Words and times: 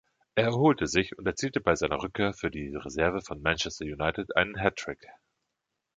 Er 0.33 0.45
erholte 0.45 0.87
sich 0.87 1.15
und 1.19 1.27
erzielte 1.27 1.61
bei 1.61 1.75
seiner 1.75 2.01
Rückkehr 2.01 2.33
für 2.33 2.49
die 2.49 2.73
Reserve 2.75 3.21
von 3.21 3.39
Manchester 3.39 3.85
United 3.85 4.35
einen 4.35 4.57
Hattrick. 4.59 5.07